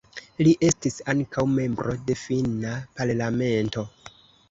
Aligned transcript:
Li 0.45 0.53
estis 0.69 0.97
ankaŭ 1.13 1.45
membro 1.59 1.97
de 2.09 2.19
Finna 2.25 2.75
Parlamento. 2.99 3.89